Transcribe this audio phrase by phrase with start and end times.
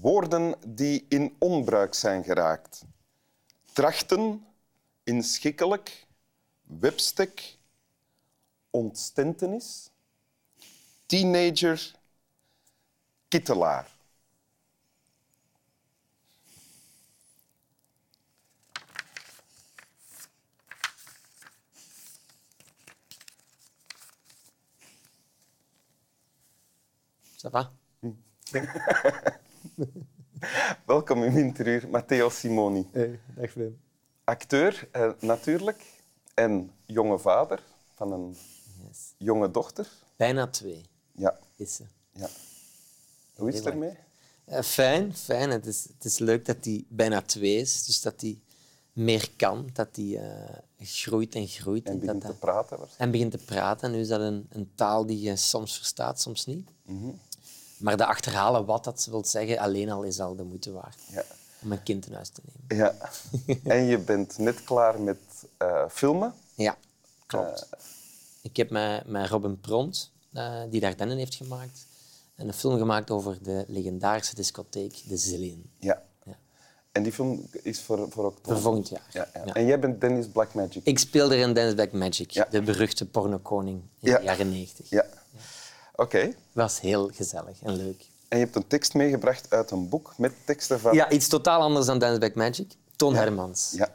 [0.00, 2.84] Woorden die in onbruik zijn geraakt.
[3.72, 4.46] Trachten,
[5.04, 6.06] inschikkelijk,
[6.62, 7.58] webstek,
[8.70, 9.90] ontstentenis,
[11.06, 11.94] teenager,
[13.28, 13.98] kittelaar.
[27.36, 27.72] Ça va?
[30.86, 32.88] Welkom in Winteruur, Matteo Simoni.
[32.92, 33.78] Hey, dag Flem.
[34.24, 35.86] Acteur, eh, natuurlijk,
[36.34, 37.62] en jonge vader
[37.94, 38.36] van een
[38.88, 39.14] Yes.
[39.18, 39.88] jonge dochter.
[40.16, 41.84] Bijna twee Ja, is ze.
[42.12, 42.28] ja.
[43.34, 43.96] Hoe is het ermee?
[44.44, 45.50] Eh, fijn, fijn.
[45.50, 48.38] Het is, het is leuk dat hij bijna twee is, dus dat hij
[48.92, 51.84] meer kan, dat hij eh, groeit en groeit.
[51.86, 52.78] En dat begint dat- te praten.
[52.78, 52.98] waarschijnlijk.
[53.00, 53.90] en begint te praten.
[53.90, 56.68] Nu is dat een, een taal die je soms verstaat, soms niet.
[56.82, 57.10] Mhm.
[57.80, 61.24] Maar de achterhalen wat dat wil zeggen, alleen al is al de moeite waard Ja.
[61.62, 62.86] om een kind in huis te nemen.
[62.86, 63.08] ja.
[63.76, 65.18] en je bent net klaar met
[65.56, 66.34] eh, filmen.
[66.54, 66.76] Ja,
[67.26, 67.68] klopt.
[68.42, 71.86] Ik heb met, met Robin Pront, eh, die Dardenne heeft gemaakt,
[72.36, 75.70] een film gemaakt over de legendarische discotheek De Zillion.
[75.78, 76.02] Ja.
[76.24, 76.36] Ja.
[76.92, 78.52] En die film is voor, voor oktober.
[78.52, 79.06] Voor volgend jaar.
[79.12, 79.44] Ja.
[79.54, 80.84] En jij bent Dennis Blackmagic.
[80.84, 82.46] Ik speelde in Dance Back Magic, Ja.
[82.50, 84.90] de beruchte pornokoning in de jaren 90.
[84.90, 85.04] Ja.
[86.00, 86.32] Oké.
[86.52, 88.04] was heel gezellig en leuk.
[88.28, 90.94] En je hebt een tekst meegebracht uit een boek met teksten van...
[90.94, 92.72] Ja, iets totaal anders dan Dance Back Magic.
[92.96, 93.72] Toon Hermans.
[93.76, 93.92] Ja.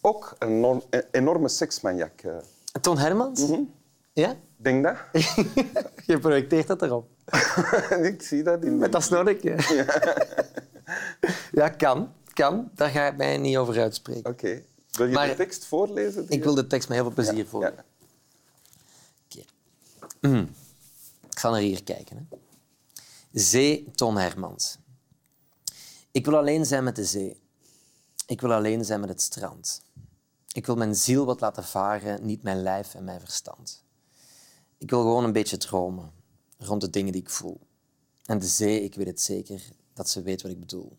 [0.00, 2.20] Ook een enorm- een enorme seksmaniak.
[2.20, 2.36] eh.
[2.80, 3.40] Toon Hermans?
[3.40, 3.60] Mhm.
[4.12, 4.36] Ja?
[4.56, 4.96] Denk dat?
[6.06, 7.08] Je projecteert dat erop.
[8.12, 9.56] ik zie dat in Met dat snorretje.
[11.52, 11.68] Ja.
[11.68, 12.12] kan.
[12.32, 12.70] Kan.
[12.74, 14.30] Daar ga ik mij niet over uitspreken.
[14.30, 14.62] Oké.
[14.90, 16.24] Wil je Maar- de tekst voorlezen?
[16.28, 17.62] Ik wil de tekst met heel veel plezier Ja, voor.
[17.62, 17.72] ja.
[20.20, 20.46] Oké.
[21.34, 22.16] Ik zal naar hier kijken.
[22.16, 22.36] Hè.
[23.40, 24.78] Zee, Ton Hermans.
[26.10, 27.40] Ik wil alleen zijn met de zee.
[28.26, 29.82] Ik wil alleen zijn met het strand.
[30.52, 33.84] Ik wil mijn ziel wat laten varen, niet mijn lijf en mijn verstand.
[34.78, 36.12] Ik wil gewoon een beetje dromen
[36.58, 37.60] rond de dingen die ik voel.
[38.24, 39.62] En de zee, ik weet het zeker,
[39.92, 40.98] dat ze weet wat ik bedoel.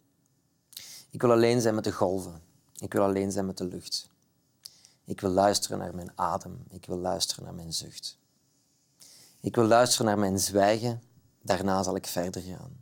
[1.10, 2.42] Ik wil alleen zijn met de golven.
[2.76, 4.10] Ik wil alleen zijn met de lucht.
[5.06, 6.64] Ik wil luisteren naar mijn adem.
[6.70, 8.18] Ik wil luisteren naar mijn zucht.
[9.46, 11.02] Ik wil luisteren naar mijn zwijgen.
[11.42, 12.78] Daarna zal ik verder gaan.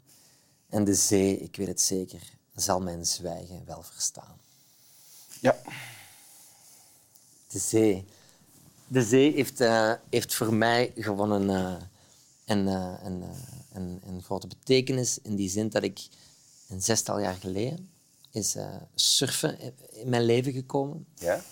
[0.70, 2.22] En de zee, ik weet het zeker,
[2.56, 4.38] zal mijn zwijgen wel verstaan.
[5.40, 5.58] Ja.
[7.48, 8.06] De zee.
[8.88, 11.82] De zee heeft, eh, heeft voor mij gewoon een, eh,
[12.46, 13.24] een, eh, een,
[13.74, 16.08] een, een grote betekenis in die zin dat ik
[16.68, 17.90] een zestal jaar geleden
[18.32, 18.56] is
[18.96, 19.60] surfen
[19.90, 21.06] in mijn leven gekomen.
[21.16, 21.44] ja.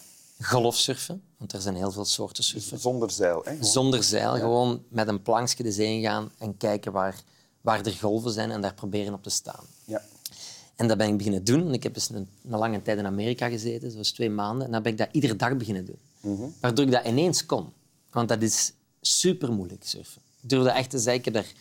[0.41, 2.79] Golfsurfen, want er zijn heel veel soorten surfen.
[2.79, 3.41] Zonder zeil.
[3.46, 3.63] Hè?
[3.63, 7.16] Zonder zeil, gewoon met een plankje de zee ingaan en kijken waar,
[7.62, 9.66] waar er golven zijn en daar proberen op te staan.
[9.85, 10.02] Ja.
[10.75, 11.68] En dat ben ik beginnen doen.
[11.68, 14.66] En ik heb dus een, een lange tijd in Amerika gezeten, zoals twee maanden.
[14.66, 16.00] En dan ben ik dat iedere dag beginnen doen.
[16.62, 17.73] Waardoor ik dat ineens kon.
[18.12, 20.22] Want dat is super moeilijk, surfen.
[20.41, 21.52] Ik durfde echt te zeggen, ik heb er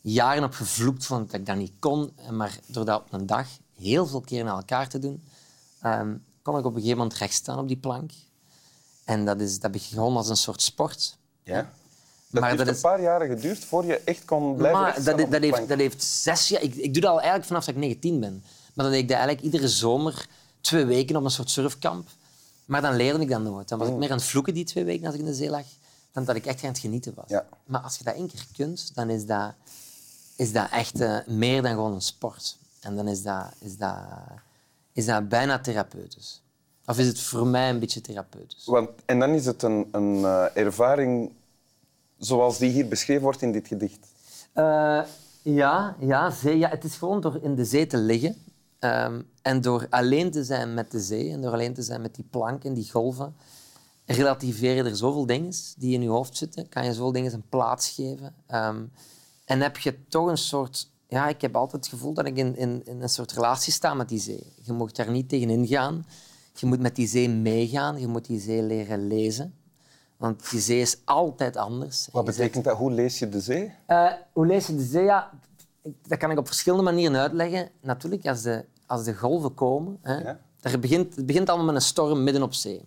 [0.00, 2.12] jaren op gevloekt van dat ik dat niet kon.
[2.30, 5.22] Maar door dat op een dag heel veel keer naar elkaar te doen,
[5.80, 8.10] ehm, kon ik op een gegeven moment recht staan op die plank.
[9.04, 11.16] En dat, is, dat begon als een soort sport.
[11.42, 11.70] ja.
[12.30, 14.94] Dat Maar heeft dat een is- paar jaren geduurd voor je echt kon blijven Maar
[15.04, 16.62] dat, dat, de heeft, dat heeft zes jaar...
[16.62, 18.42] Ik, ik doe dat al eigenlijk vanaf dat ik 19 ben.
[18.74, 20.26] Maar dan deed ik dat eigenlijk iedere zomer
[20.60, 22.08] twee weken op een soort surfkamp.
[22.64, 23.68] Maar dan leerde ik dat nooit.
[23.68, 25.50] Dan was ik meer aan het vloeken die twee weken als ik in de zee
[25.50, 25.64] lag,
[26.12, 27.24] dan dat ik echt aan het genieten was.
[27.28, 27.46] Ja.
[27.64, 29.52] Maar als je dat één keer kunt, dan is dat,
[30.36, 32.56] is dat echt eh, meer dan gewoon een sport.
[32.80, 33.96] En dan is dat, is dat,
[34.92, 36.42] is dat bijna therapeutisch.
[36.86, 38.64] Of is het voor mij een beetje therapeutisch?
[38.66, 41.32] Want, en dan is het een, een eh, ervaring
[42.18, 44.06] zoals die hier beschreven wordt in dit gedicht.
[44.52, 45.02] Eh,
[45.42, 48.36] ja, ja, zee, ja, het is gewoon door in de zee te liggen
[48.78, 52.14] ehm, en door alleen te zijn met de zee en door alleen te zijn met
[52.14, 53.34] die plank en die golven,
[54.04, 56.68] relativeren er zoveel dingen die in je hoofd zitten.
[56.68, 58.34] Kan je zoveel dingen een plaats geven.
[58.46, 58.82] Ehm,
[59.44, 60.90] en heb je toch een soort...
[61.12, 63.94] Ja, ik heb altijd het gevoel dat ik in, in, in een soort relatie sta
[63.94, 64.52] met die zee.
[64.62, 66.06] Je moet daar niet tegenin gaan.
[66.54, 68.00] Je moet met die zee meegaan.
[68.00, 69.54] Je moet die zee leren lezen.
[70.16, 72.08] Want die zee is altijd anders.
[72.12, 72.76] Wat zit- betekent dat?
[72.76, 73.72] Hoe lees je de zee?
[73.86, 75.04] eh, hoe lees je de zee?
[75.04, 75.30] Ja,
[76.08, 77.70] dat kan ik op verschillende manieren uitleggen.
[77.80, 79.98] Natuurlijk, als de, als de golven komen...
[80.02, 80.40] Hè, Ja.
[80.60, 82.84] daar begint, het begint allemaal met een storm midden op zee.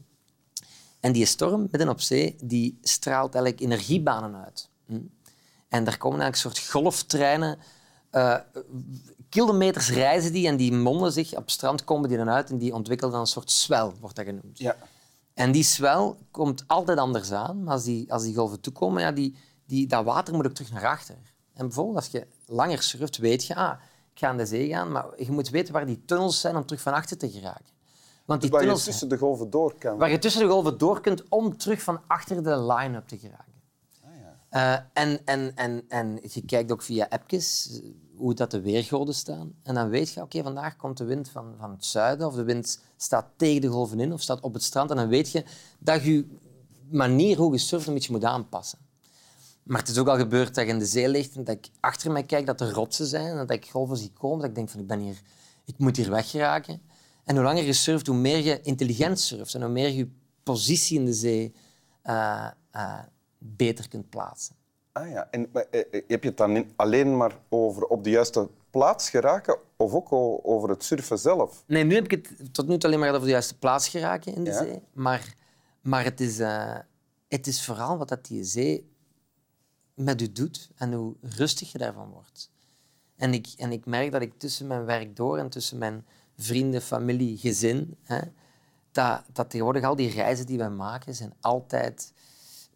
[1.00, 4.69] En die storm midden op zee die straalt eigenlijk energiebanen uit.
[4.86, 4.94] Hm.
[5.69, 7.57] En daar komen eigenlijk een soort golftreinen.
[8.15, 8.35] Eh,
[9.29, 12.57] kilometers reizen die en die monden zich op het strand komen die dan uit en
[12.57, 14.57] die ontwikkelen dan een soort zwel, wordt dat genoemd.
[14.57, 14.75] Ja.
[15.33, 17.63] En die zwel komt altijd anders aan.
[17.63, 19.35] Maar als die, als die golven toekomen, ja, die,
[19.65, 21.15] die, dat water moet ook terug naar achter.
[21.53, 23.79] En bijvoorbeeld als je langer surft, weet je, ah,
[24.13, 26.65] ik ga aan de zee gaan, maar je moet weten waar die tunnels zijn om
[26.65, 27.73] terug van achter te geraken.
[28.25, 29.97] Want die Waar je tunnels tussen de golven door kan.
[29.97, 33.53] waar je tussen de golven door kunt om terug van achter de line-up te geraken.
[34.50, 37.79] Eh, en, en, en, en je kijkt ook via appjes
[38.17, 39.53] hoe dat de weergoden staan.
[39.63, 42.44] En dan weet je, oké, vandaag komt de wind van, van het zuiden of de
[42.44, 44.89] wind staat tegen de golven in of staat op het strand.
[44.89, 45.44] En dan weet je
[45.79, 46.27] dat je
[46.89, 48.79] manier hoe je surft een beetje moet aanpassen.
[49.63, 51.69] Maar het is ook al gebeurd dat je in de zee ligt en dat ik
[51.79, 54.39] achter mij kijk dat er rotsen zijn en dat ik golven zie komen.
[54.39, 55.21] Dat ik denk van, ik ben hier,
[55.65, 56.81] ik moet hier weggeraken.
[57.23, 60.09] En hoe langer je surft, hoe meer je intelligent surft en hoe meer je je
[60.44, 61.53] positie in de zee
[62.01, 63.00] eh, eh,
[63.38, 64.56] beter kunt plaatsen.
[64.95, 68.09] Ah ja, en maar, eh, eh, heb je het dan alleen maar over op de
[68.09, 70.12] juiste plaats geraken of ook
[70.47, 71.63] over het surfen zelf?
[71.68, 74.36] Nee, nu heb ik het tot nu toe alleen maar over de juiste plaats geraken
[74.36, 74.57] in de Ja.
[74.63, 74.81] zee.
[74.94, 75.33] Maar,
[75.81, 76.77] maar het, is, eh,
[77.27, 78.92] het is vooral wat dat die zee
[79.94, 82.50] met u doet en hoe rustig je daarvan wordt.
[83.15, 86.06] En ik, en ik merk dat ik tussen mijn werk door en tussen mijn
[86.38, 88.19] vrienden, familie, gezin, hè,
[88.91, 92.13] dat, dat tegenwoordig al die reizen die wij maken, zijn altijd,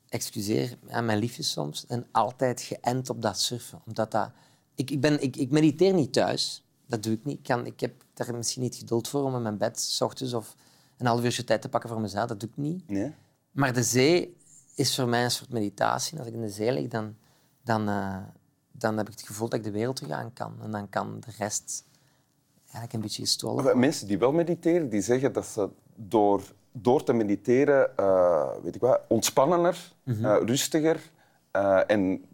[0.09, 3.81] excuseer aan mijn liefjes soms, en altijd geënt op dat surfen.
[3.85, 4.31] Omdat dat,
[4.75, 6.63] ik, ik, ben, ik, ik mediteer niet thuis.
[6.85, 7.37] Dat doe ik niet.
[7.37, 10.33] Ik, kan, ik heb daar misschien niet geduld voor om in mijn bed s ochtends
[10.33, 10.55] of
[10.97, 12.27] een half uurtje tijd te pakken voor mezelf.
[12.27, 12.89] Dat doe ik niet.
[12.89, 13.13] Nee?
[13.51, 14.37] Maar de zee
[14.75, 16.17] is voor mij een soort meditatie.
[16.17, 17.15] Als ik in de zee lig, dan,
[17.63, 18.17] dan, eh,
[18.71, 20.61] dan heb ik het gevoel dat ik de wereld terug aan kan.
[20.61, 21.83] En dan kan de rest
[22.63, 27.13] eigenlijk een beetje gestolen Mensen die wel mediteren, die zeggen dat ze door, door te
[27.13, 30.25] mediteren, eh, weet ik wat, ontspannender, Mhm.
[30.25, 31.11] eh, rustiger
[31.51, 32.25] eh, en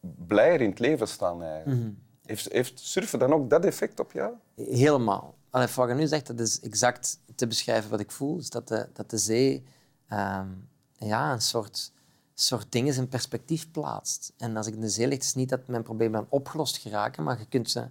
[0.00, 1.42] blijer in het leven staan.
[1.42, 1.80] Eigenlijk.
[1.80, 1.90] Mhm.
[2.24, 4.32] heeft, heeft surfen dan ook dat effect op jou?
[4.56, 5.34] Helemaal.
[5.50, 8.38] Allee, wat je nu zegt, dat is exact te beschrijven wat ik voel.
[8.38, 9.64] Is dat, de, dat de zee
[10.08, 10.48] ehm,
[10.96, 11.92] ja, een soort,
[12.34, 14.32] soort dingen in perspectief plaatst.
[14.36, 16.76] En als ik in de zee lig, is het niet dat mijn problemen dan opgelost
[16.76, 17.88] geraken, maar je kunt ze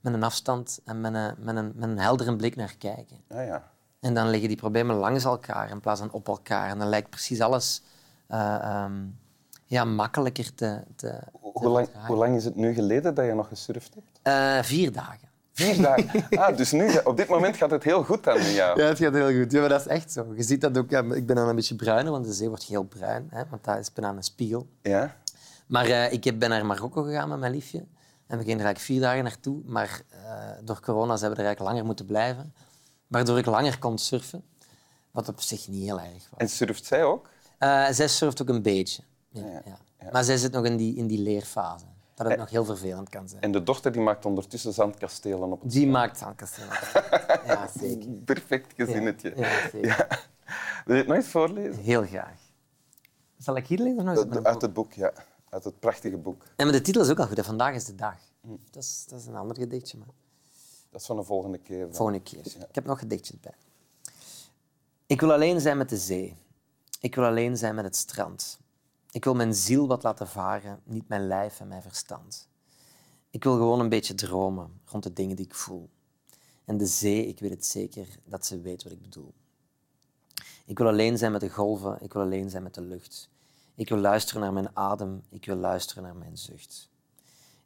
[0.00, 3.16] met een afstand en met een, met een, met een heldere blik naar kijken.
[3.28, 3.72] Ah, ja.
[4.04, 6.68] En dan liggen die problemen langs elkaar in plaats van op elkaar.
[6.68, 7.82] En dan lijkt precies alles
[8.26, 8.92] eh, ehm,
[9.64, 13.48] ja, makkelijker te, te, Hoe, lang, hoe lang is het nu geleden dat je nog
[13.48, 14.20] gesurfd hebt?
[14.22, 15.28] Eh, vier dagen.
[15.52, 16.26] Vier dagen.
[16.38, 18.80] Ah, dus nu, op dit moment gaat het heel goed dan jou.
[18.80, 19.52] Ja, het gaat heel goed.
[19.52, 20.32] Ja, maar dat is echt zo.
[20.36, 20.90] Je ziet dat ook.
[20.90, 23.26] Ja, ik ben dan een beetje bruiner, want de zee wordt heel bruin.
[23.30, 24.66] Hè, want dat is bijna een spiegel.
[24.82, 25.16] Ja?
[25.66, 27.84] Maar eh, ik ben naar Marokko gegaan met mijn liefje.
[28.26, 29.60] En we gingen er eigenlijk vier dagen naartoe.
[29.64, 30.00] Maar
[30.64, 32.52] door corona zijn we er eigenlijk langer moeten blijven.
[33.06, 34.44] Waardoor ik langer kon surfen.
[35.10, 36.38] Wat op zich niet heel erg was.
[36.40, 37.28] En surft zij ook?
[37.58, 39.02] Eh, zij surft ook een beetje.
[39.28, 40.10] Ja, Ja, ja.
[40.12, 41.84] Maar zij zit nog in die, in die leerfase.
[42.14, 43.42] Dat het nog heel vervelend kan zijn.
[43.42, 46.68] En de dochter die maakt ondertussen zandkastelen op het Die maakt zandkastelen.
[47.46, 48.08] ja, zeker.
[48.10, 49.32] Perfect gezinnetje.
[49.36, 50.28] Ja, zeker.
[50.84, 51.82] Wil je het nog eens voorlezen?
[51.82, 52.38] Heel graag.
[53.38, 55.12] Zal ik hier lezen of nog eens uit het boek, ja.
[55.48, 56.42] Uit het prachtige boek.
[56.56, 57.36] En maar de titel is ook al goed.
[57.36, 57.44] hè.
[57.44, 58.16] Vandaag is de dag.
[58.70, 60.06] Dat is, dat is een ander gedichtje, maar
[60.94, 61.80] Dat is van de volgende keer.
[61.80, 61.94] dan.
[61.94, 62.46] volgende keer.
[62.46, 63.54] Ik heb nog gedichtjes bij.
[65.06, 66.36] Ik wil alleen zijn met de zee.
[67.00, 68.58] Ik wil alleen zijn met het strand.
[69.10, 72.48] Ik wil mijn ziel wat laten varen, niet mijn lijf en mijn verstand.
[73.30, 75.88] Ik wil gewoon een beetje dromen rond de dingen die ik voel.
[76.64, 79.32] En de zee, ik weet het zeker, dat ze weet wat ik bedoel.
[80.66, 83.30] Ik wil alleen zijn met de golven, ik wil alleen zijn met de lucht.
[83.74, 86.88] Ik wil luisteren naar mijn adem, ik wil luisteren naar mijn zucht.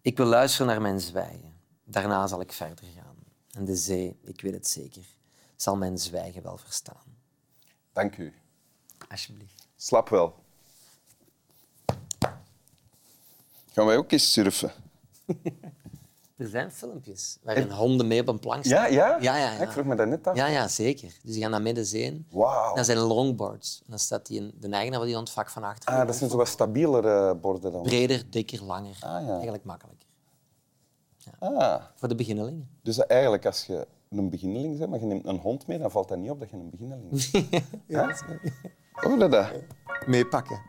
[0.01, 1.53] Ik wil luisteren naar mijn zwijgen.
[1.85, 3.18] Daarna zal ik verder gaan.
[3.53, 5.03] En de zee, ik weet het zeker,
[5.57, 7.17] zal mijn zwijgen wel verstaan.
[7.93, 8.35] Dank u.
[9.11, 9.67] Alsjeblieft.
[9.77, 10.35] Slap wel.
[13.73, 14.73] Gaan wij ook eens surfen?
[16.37, 18.93] Er zijn filmpjes waarin honden mee op een plank Ja, staan.
[18.93, 19.19] ja?
[19.21, 19.63] Ja, ja, ja.
[19.63, 20.37] Ik vroeg me dat net af.
[20.37, 21.09] Ja, ja, zeker.
[21.23, 22.27] Dus die gaan naar midden in.
[22.31, 22.75] Wauw.
[22.75, 23.79] Dat zijn longboards.
[23.81, 25.91] En dan staat die in, de eigenaar van die hond vak van achter.
[25.95, 27.83] Ah, dat zijn zo wat stabielere borden dan.
[27.83, 28.97] Breder, dikker, langer.
[29.01, 29.33] Ah, ja.
[29.33, 30.08] Eigenlijk makkelijker.
[31.39, 32.69] Ah, Voor de beginnelingen.
[32.83, 36.09] dus eigenlijk als je een beginneling bent, maar je neemt een hond mee, dan valt
[36.09, 37.31] dat niet op dat je een beginneling bent.
[37.87, 38.15] Ja,
[38.93, 39.51] Hoor je dat?
[40.07, 40.61] Meepakken.